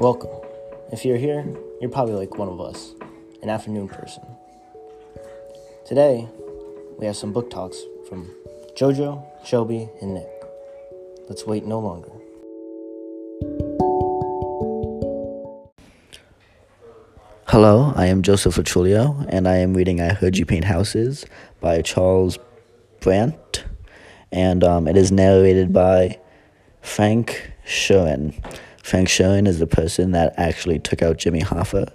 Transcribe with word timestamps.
Welcome. 0.00 0.30
If 0.90 1.04
you're 1.04 1.18
here, 1.18 1.44
you're 1.78 1.90
probably 1.90 2.14
like 2.14 2.38
one 2.38 2.48
of 2.48 2.58
us, 2.58 2.94
an 3.42 3.50
afternoon 3.50 3.86
person. 3.86 4.22
Today, 5.84 6.26
we 6.98 7.04
have 7.04 7.16
some 7.16 7.34
book 7.34 7.50
talks 7.50 7.76
from 8.08 8.34
JoJo, 8.78 9.22
Shelby, 9.44 9.90
and 10.00 10.14
Nick. 10.14 10.26
Let's 11.28 11.46
wait 11.46 11.66
no 11.66 11.78
longer. 11.80 12.08
Hello, 17.48 17.92
I 17.94 18.06
am 18.06 18.22
Joseph 18.22 18.54
Atrulio, 18.54 19.26
and 19.28 19.46
I 19.46 19.56
am 19.56 19.74
reading 19.74 20.00
I 20.00 20.14
Heard 20.14 20.38
You 20.38 20.46
Paint 20.46 20.64
Houses 20.64 21.26
by 21.60 21.82
Charles 21.82 22.38
Brandt, 23.00 23.64
and 24.32 24.64
um, 24.64 24.88
it 24.88 24.96
is 24.96 25.12
narrated 25.12 25.74
by 25.74 26.18
Frank 26.80 27.52
Sheeran. 27.66 28.32
Frank 28.82 29.08
Sheeran 29.08 29.46
is 29.46 29.58
the 29.58 29.66
person 29.66 30.12
that 30.12 30.34
actually 30.36 30.78
took 30.78 31.02
out 31.02 31.18
Jimmy 31.18 31.40
Hoffa, 31.40 31.92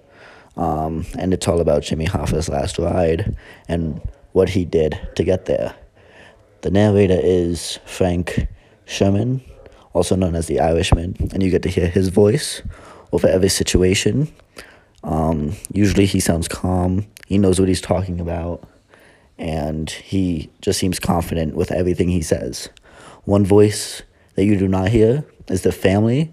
um, 0.57 1.05
and 1.17 1.33
it's 1.33 1.47
all 1.47 1.59
about 1.59 1.83
Jimmy 1.83 2.05
Hoffa's 2.05 2.49
last 2.49 2.77
ride 2.77 3.35
and 3.67 4.01
what 4.33 4.49
he 4.49 4.65
did 4.65 4.99
to 5.15 5.23
get 5.23 5.45
there. 5.45 5.75
The 6.61 6.71
narrator 6.71 7.19
is 7.21 7.79
Frank 7.85 8.47
Sheeran, 8.85 9.41
also 9.93 10.15
known 10.15 10.35
as 10.35 10.47
the 10.47 10.59
Irishman, 10.59 11.15
and 11.33 11.41
you 11.41 11.49
get 11.49 11.63
to 11.63 11.69
hear 11.69 11.87
his 11.87 12.09
voice 12.09 12.61
over 13.11 13.27
every 13.27 13.49
situation. 13.49 14.33
Um, 15.03 15.53
usually 15.71 16.05
he 16.05 16.19
sounds 16.19 16.47
calm, 16.47 17.07
he 17.27 17.37
knows 17.37 17.59
what 17.59 17.69
he's 17.69 17.81
talking 17.81 18.19
about, 18.19 18.67
and 19.37 19.89
he 19.89 20.49
just 20.61 20.79
seems 20.79 20.99
confident 20.99 21.55
with 21.55 21.71
everything 21.71 22.09
he 22.09 22.21
says. 22.21 22.69
One 23.25 23.45
voice 23.45 24.03
that 24.35 24.45
you 24.45 24.57
do 24.57 24.67
not 24.67 24.89
hear 24.89 25.25
is 25.47 25.63
the 25.63 25.71
family 25.71 26.31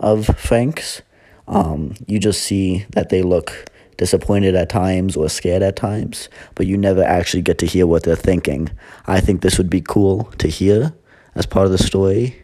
of 0.00 0.26
Franks. 0.36 1.02
Um, 1.46 1.94
you 2.06 2.18
just 2.18 2.42
see 2.42 2.86
that 2.90 3.08
they 3.08 3.22
look 3.22 3.70
disappointed 3.96 4.54
at 4.54 4.68
times 4.68 5.16
or 5.16 5.28
scared 5.28 5.62
at 5.62 5.76
times, 5.76 6.28
but 6.54 6.66
you 6.66 6.76
never 6.76 7.02
actually 7.02 7.42
get 7.42 7.58
to 7.58 7.66
hear 7.66 7.86
what 7.86 8.04
they're 8.04 8.16
thinking. 8.16 8.70
I 9.06 9.20
think 9.20 9.42
this 9.42 9.58
would 9.58 9.68
be 9.68 9.80
cool 9.80 10.24
to 10.38 10.48
hear 10.48 10.94
as 11.34 11.46
part 11.46 11.66
of 11.66 11.72
the 11.72 11.78
story 11.78 12.42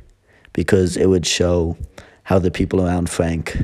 because 0.52 0.96
it 0.96 1.06
would 1.06 1.26
show 1.26 1.76
how 2.24 2.38
the 2.38 2.50
people 2.50 2.84
around 2.84 3.08
Frank 3.08 3.56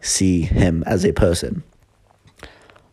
see 0.00 0.42
him 0.42 0.82
as 0.86 1.04
a 1.04 1.12
person. 1.12 1.62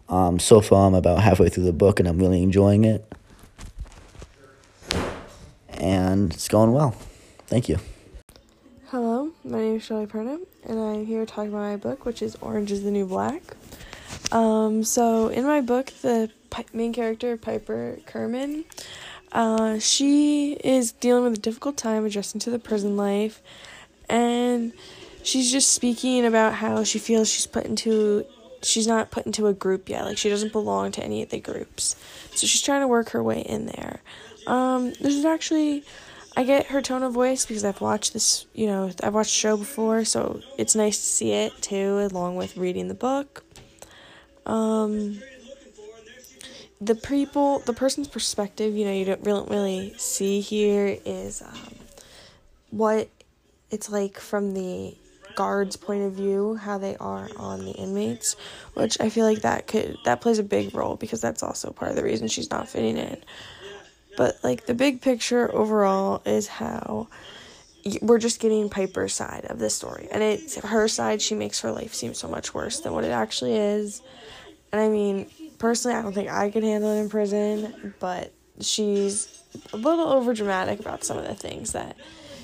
Um, 0.10 0.40
so 0.40 0.62
far, 0.62 0.88
I'm 0.88 0.96
about 0.96 1.22
halfway 1.22 1.50
through 1.50 1.66
the 1.66 1.74
book 1.74 2.00
and 2.00 2.08
I'm 2.08 2.18
really 2.18 2.44
enjoying 2.44 2.86
it. 2.86 3.06
And 5.70 6.34
it's 6.34 6.48
going 6.48 6.72
well. 6.72 6.92
Thank 7.48 7.70
you. 7.70 7.78
Is 9.78 9.84
Shelly 9.84 10.08
Perna, 10.08 10.40
and 10.64 10.80
I'm 10.80 11.06
here 11.06 11.24
talking 11.28 11.50
about 11.50 11.60
my 11.60 11.76
book, 11.76 12.04
which 12.04 12.24
is 12.24 12.36
Orange 12.42 12.72
is 12.72 12.84
the 12.84 12.90
New 12.90 13.06
Black. 13.06 13.44
Um, 14.32 14.84
so, 14.84 15.28
in 15.28 15.46
my 15.46 15.62
book, 15.62 15.94
the 16.02 16.32
pi- 16.50 16.66
main 16.74 16.94
character, 16.94 17.38
Piper 17.38 18.00
Kerman, 18.08 18.66
uh, 19.34 19.78
she 19.78 20.54
is 20.54 20.94
dealing 20.94 21.26
with 21.26 21.34
a 21.36 21.42
difficult 21.42 21.78
time 21.78 22.06
adjusting 22.06 22.42
to 22.42 22.50
the 22.50 22.58
prison 22.58 22.98
life, 22.98 23.44
and 24.10 24.74
she's 25.22 25.52
just 25.52 25.72
speaking 25.72 26.26
about 26.26 26.56
how 26.56 26.84
she 26.84 26.98
feels 26.98 27.30
she's 27.30 27.46
put 27.46 27.66
into 27.66 28.26
she's 28.64 28.88
not 28.88 29.12
put 29.12 29.28
into 29.28 29.46
a 29.46 29.54
group 29.54 29.90
yet 29.90 30.06
like 30.06 30.18
she 30.18 30.28
doesn't 30.28 30.52
belong 30.52 30.92
to 30.92 31.04
any 31.04 31.22
of 31.22 31.30
the 31.30 31.40
groups 31.40 31.96
so 32.34 32.48
she's 32.48 32.64
trying 32.64 32.82
to 32.82 32.88
work 32.88 33.10
her 33.10 33.22
way 33.22 33.42
in 33.42 33.68
there 33.68 34.02
um, 34.48 34.88
this 34.94 35.14
is 35.14 35.24
actually 35.24 35.84
I 36.38 36.44
get 36.44 36.68
her 36.68 36.84
tone 36.84 37.02
of 37.02 37.14
voice 37.14 37.48
because 37.48 37.66
I've 37.66 37.82
watched 37.82 38.14
this, 38.14 38.46
you 38.54 38.68
know, 38.68 38.92
I've 39.02 39.16
watched 39.16 39.32
the 39.32 39.40
show 39.40 39.58
before, 39.58 40.06
so 40.06 40.40
it's 40.56 40.76
nice 40.76 40.96
to 40.96 41.04
see 41.04 41.32
it 41.32 41.52
too, 41.64 42.08
along 42.12 42.36
with 42.36 42.56
reading 42.56 42.90
the 42.90 42.94
book. 42.94 43.44
Um, 44.46 45.20
the 46.80 46.94
people, 46.94 47.58
the 47.66 47.74
person's 47.74 48.08
perspective, 48.08 48.76
you 48.76 48.86
know, 48.86 48.94
you 48.94 49.04
don't 49.04 49.26
really, 49.26 49.50
really 49.50 49.94
see 49.98 50.40
here 50.40 51.00
is 51.06 51.42
um, 51.42 51.76
what 52.70 53.10
it's 53.72 53.90
like 53.90 54.20
from 54.20 54.54
the 54.54 54.96
guards' 55.36 55.76
point 55.76 56.04
of 56.04 56.14
view, 56.14 56.54
how 56.54 56.78
they 56.78 56.96
are 56.98 57.30
on 57.38 57.66
the 57.66 57.72
inmates, 57.72 58.36
which 58.76 59.02
I 59.02 59.10
feel 59.10 59.26
like 59.26 59.42
that 59.42 59.66
could 59.66 59.98
that 60.06 60.22
plays 60.22 60.38
a 60.38 60.44
big 60.44 60.76
role 60.76 60.98
because 60.98 61.20
that's 61.20 61.42
also 61.42 61.72
part 61.72 61.90
of 61.90 61.98
the 61.98 62.04
reason 62.04 62.28
she's 62.28 62.52
not 62.52 62.70
fitting 62.70 62.98
in. 62.98 63.24
But 64.18 64.44
like 64.44 64.66
the 64.66 64.74
big 64.74 65.00
picture 65.02 65.54
overall 65.56 66.22
is 66.26 66.48
how 66.48 67.08
we're 68.02 68.18
just 68.18 68.42
getting 68.42 68.70
Piper's 68.70 69.14
side 69.14 69.46
of 69.46 69.60
the 69.60 69.70
story. 69.70 70.10
And 70.12 70.22
it's 70.22 70.58
her 70.58 70.90
side, 70.90 71.22
she 71.22 71.36
makes 71.36 71.62
her 71.62 71.72
life 71.72 71.94
seem 71.94 72.14
so 72.14 72.28
much 72.28 72.54
worse 72.54 72.82
than 72.82 72.92
what 72.94 73.06
it 73.06 73.12
actually 73.12 73.56
is. 73.56 74.02
And 74.74 74.82
I 74.82 74.90
mean, 74.90 75.30
personally, 75.60 75.96
I 75.96 76.02
don't 76.02 76.14
think 76.14 76.30
I 76.30 76.50
could 76.50 76.64
handle 76.64 76.92
it 76.92 77.00
in 77.00 77.10
prison, 77.10 77.94
but 78.00 78.34
she's 78.60 79.42
a 79.72 79.78
little 79.78 80.10
over 80.10 80.34
dramatic 80.34 80.80
about 80.80 81.04
some 81.04 81.18
of 81.18 81.26
the 81.26 81.36
things 81.36 81.72
that 81.72 81.96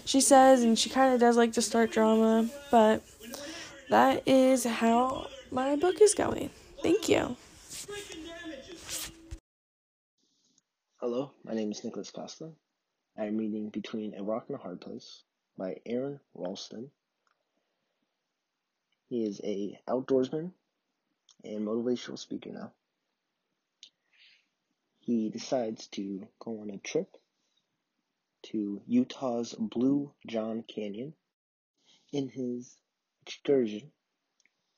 she 0.05 0.21
says, 0.21 0.63
and 0.63 0.77
she 0.77 0.89
kind 0.89 1.13
of 1.13 1.19
does 1.19 1.35
like 1.35 1.53
to 1.53 1.61
start 1.61 1.91
drama. 1.91 2.49
But 2.71 3.03
that 3.89 4.23
is 4.27 4.63
how 4.63 5.27
my 5.51 5.75
book 5.75 6.01
is 6.01 6.13
going. 6.13 6.51
Thank 6.81 7.09
you. 7.09 7.35
Hello, 11.05 11.31
my 11.43 11.53
name 11.53 11.69
is 11.69 11.83
Nicholas 11.83 12.11
Costa. 12.11 12.49
I 13.17 13.25
am 13.25 13.35
reading 13.35 13.67
Between 13.67 14.15
a 14.15 14.23
Rock 14.23 14.45
and 14.47 14.57
a 14.57 14.61
Hard 14.61 14.79
Place 14.79 15.23
by 15.57 15.81
Aron 15.85 16.21
Ralston. 16.33 16.91
He 19.09 19.25
is 19.25 19.41
a 19.43 19.77
outdoorsman 19.85 20.53
and 21.43 21.67
motivational 21.67 22.17
speaker 22.17 22.51
now. 22.51 22.71
He 25.01 25.29
decides 25.29 25.87
to 25.87 26.25
go 26.39 26.61
on 26.61 26.69
a 26.69 26.77
trip 26.77 27.17
to 28.43 28.81
Utah's 28.87 29.53
Blue 29.59 30.13
John 30.25 30.63
Canyon. 30.73 31.15
In 32.13 32.29
his 32.29 32.77
excursion, 33.23 33.91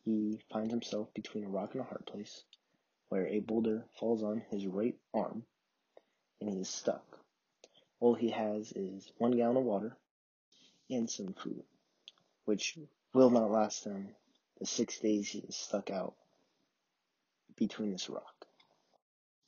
he 0.04 0.42
finds 0.52 0.72
himself 0.72 1.14
between 1.14 1.44
a 1.44 1.50
rock 1.50 1.74
and 1.74 1.82
a 1.82 1.88
hard 1.88 2.08
place 2.08 2.44
where 3.10 3.28
a 3.28 3.42
boulder 3.42 3.86
falls 4.00 4.24
on 4.24 4.42
his 4.50 4.66
right 4.66 4.96
arm 5.14 5.46
and 6.42 6.50
he 6.50 6.62
is 6.62 6.70
stuck. 6.70 7.20
All 8.00 8.14
he 8.14 8.30
has 8.30 8.72
is 8.74 9.12
one 9.18 9.32
gallon 9.32 9.58
of 9.58 9.64
water 9.64 9.98
and 10.90 11.10
some 11.10 11.34
food, 11.34 11.64
which 12.46 12.78
will 13.14 13.30
not 13.30 13.52
last 13.52 13.86
him 13.86 14.10
the 14.60 14.66
six 14.66 15.00
days 15.00 15.30
he 15.30 15.40
is 15.40 15.56
stuck 15.56 15.90
out 15.90 16.16
between 17.56 17.92
this 17.92 18.10
rock. 18.10 18.46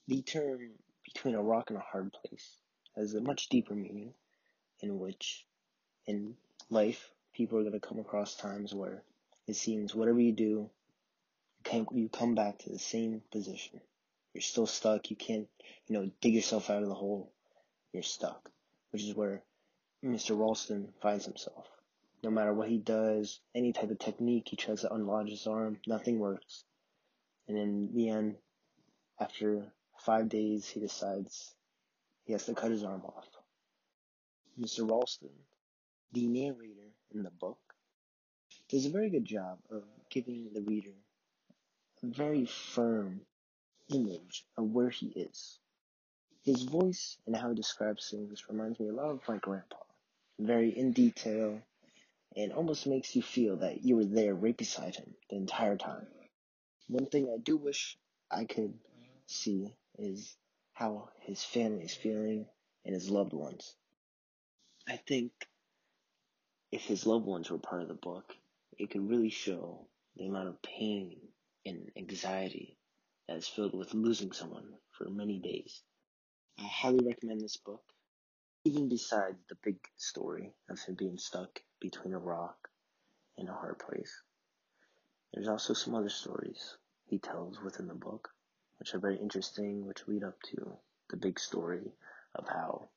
The 0.08 0.22
term 0.22 0.72
between 1.03 1.36
a 1.36 1.44
rock 1.44 1.70
and 1.70 1.78
a 1.78 1.81
hard 1.81 2.14
place 2.14 2.50
has 2.96 3.14
a 3.14 3.22
much 3.22 3.50
deeper 3.50 3.74
meaning 3.75 4.14
in 4.81 5.00
which 5.00 5.46
in 6.06 6.36
life 6.69 7.12
people 7.34 7.58
are 7.59 7.64
going 7.64 7.74
to 7.74 7.80
come 7.80 8.00
across 8.00 8.36
times 8.36 8.74
where 8.74 9.04
it 9.48 9.56
seems 9.56 9.94
whatever 9.94 10.19
you 10.19 10.31
do, 10.31 10.69
you 11.92 12.09
come 12.09 12.34
back 12.36 12.59
to 12.59 12.69
the 12.69 12.80
same 12.80 13.22
position 13.31 13.81
you're 14.38 14.44
still 14.44 14.68
stuck. 14.68 15.09
You 15.09 15.16
can't, 15.16 15.48
you 15.88 15.98
know, 15.98 16.12
dig 16.22 16.36
yourself 16.36 16.70
out 16.70 16.84
of 16.84 16.90
the 16.90 16.94
hole. 16.94 17.34
You're 17.92 18.03
stuck, 18.03 18.52
which 18.92 19.03
is 19.03 19.16
where 19.16 19.42
Mr. 20.06 20.38
Ralston 20.38 20.94
finds 21.02 21.25
himself. 21.25 21.66
No 22.24 22.30
matter 22.30 22.53
what 22.53 22.70
he 22.70 22.78
does, 22.78 23.40
any 23.56 23.74
type 23.74 23.90
of 23.90 23.98
technique 23.98 24.48
he 24.48 24.56
tries 24.56 24.81
to 24.81 24.94
unlodge 24.94 25.31
his 25.31 25.48
arm, 25.48 25.80
nothing 25.88 26.20
works. 26.20 26.66
And 27.48 27.58
in 27.58 27.90
the 27.96 28.09
end, 28.09 28.36
after 29.20 29.74
five 30.06 30.30
days, 30.30 30.68
he 30.68 30.81
decides 30.81 31.56
he 32.25 32.34
has 32.34 32.46
to 32.46 32.54
cut 32.54 32.69
his 32.69 32.84
arm 32.84 33.02
off. 33.06 33.25
Mr. 34.60 34.88
Ralston, 34.88 35.31
the 36.12 36.28
narrator 36.28 36.94
in 37.12 37.24
the 37.24 37.31
book, 37.31 37.57
does 38.69 38.86
a 38.86 38.92
very 38.92 39.10
good 39.10 39.25
job 39.25 39.57
of 39.72 39.81
giving 40.12 40.51
the 40.54 40.62
reader 40.62 40.94
a 42.04 42.06
very 42.06 42.45
firm 42.45 43.22
image 43.94 44.45
of 44.57 44.72
where 44.72 44.89
he 44.89 45.07
is. 45.07 45.60
His 46.44 46.63
voice 46.63 47.18
and 47.25 47.36
how 47.36 47.50
he 47.50 47.56
describes 47.56 48.10
things 48.10 48.45
reminds 48.50 48.80
me 48.80 48.89
a 48.89 48.94
lot 48.94 49.10
of 49.10 49.22
my 49.28 49.38
grandpa. 49.38 49.78
Very 50.39 50.69
in 50.69 50.92
detail 50.92 51.62
and 52.36 52.54
almost 52.54 52.88
makes 52.88 53.16
you 53.16 53.22
feel 53.22 53.57
that 53.57 53.84
you 53.84 53.95
were 53.95 54.06
there 54.06 54.36
right 54.36 54.56
beside 54.56 54.95
him 54.95 55.13
the 55.30 55.36
entire 55.36 55.78
time. 55.78 56.07
One 56.88 57.07
thing 57.07 57.30
I 57.30 57.38
do 57.38 57.57
wish 57.57 57.98
I 58.31 58.45
could 58.45 58.74
see 59.25 59.75
is 59.98 60.36
how 60.74 61.10
his 61.22 61.44
family 61.44 61.84
is 61.84 61.94
feeling 61.94 62.45
and 62.86 62.94
his 62.94 63.10
loved 63.10 63.34
ones. 63.34 63.74
I 64.88 64.98
think 64.98 65.31
if 66.72 66.84
his 66.84 67.06
loved 67.06 67.25
ones 67.25 67.50
were 67.50 67.57
part 67.57 67.81
of 67.81 67.88
the 67.88 67.94
book, 67.94 68.36
it 68.78 68.92
could 68.92 69.10
really 69.10 69.30
show 69.30 69.88
the 70.16 70.28
amount 70.28 70.50
of 70.50 70.62
pain 70.62 71.18
and 71.66 71.92
anxiety 71.98 72.78
that 73.27 73.38
is 73.38 73.47
filled 73.47 73.74
with 73.74 73.94
losing 73.94 74.31
someone 74.31 74.74
for 74.91 75.09
many 75.09 75.39
days. 75.39 75.83
I 76.59 76.63
highly 76.63 77.06
recommend 77.06 77.41
this 77.41 77.57
book, 77.57 77.83
even 78.63 78.89
besides 78.89 79.38
the 79.50 79.57
big 79.63 79.77
story 79.97 80.53
of 80.69 80.79
him 80.79 80.95
being 80.95 81.18
stuck 81.18 81.62
between 81.79 82.13
a 82.13 82.19
rock 82.19 82.69
and 83.38 83.50
a 83.50 83.53
hard 83.53 83.79
place. 83.79 84.21
There's 85.33 85.47
also 85.47 85.74
some 85.74 85.94
other 85.94 86.09
stories 86.09 86.77
he 87.06 87.19
tells 87.19 87.62
within 87.62 87.88
the 87.88 87.94
book, 87.94 88.29
which 88.79 88.94
are 88.94 89.00
very 89.00 89.18
interesting, 89.18 89.85
which 89.85 90.07
lead 90.07 90.24
up 90.24 90.41
to 90.51 90.77
the 91.09 91.18
big 91.18 91.39
story 91.39 91.91
of 92.35 92.47
how 92.47 92.89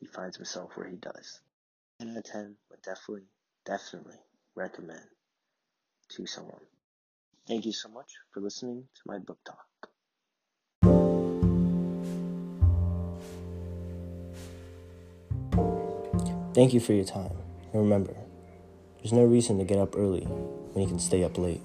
he 0.00 0.06
finds 0.06 0.36
himself 0.36 0.72
where 0.74 0.88
he 0.88 0.96
does. 0.96 1.40
10 2.00 2.10
out 2.10 2.16
of 2.16 2.24
10 2.24 2.56
would 2.70 2.82
definitely, 2.82 3.26
definitely 3.64 4.18
recommend 4.54 5.06
to 6.08 6.26
someone. 6.26 6.60
Thank 7.46 7.66
you 7.66 7.72
so 7.72 7.88
much 7.90 8.12
for 8.32 8.40
listening 8.40 8.84
to 8.94 9.02
my 9.06 9.18
book 9.18 9.38
talk. 9.44 9.58
Thank 16.54 16.72
you 16.72 16.80
for 16.80 16.92
your 16.92 17.04
time. 17.04 17.36
And 17.72 17.82
remember, 17.82 18.14
there's 18.98 19.12
no 19.12 19.24
reason 19.24 19.58
to 19.58 19.64
get 19.64 19.78
up 19.78 19.96
early 19.96 20.22
when 20.22 20.82
you 20.82 20.88
can 20.88 21.00
stay 21.00 21.24
up 21.24 21.36
late. 21.36 21.60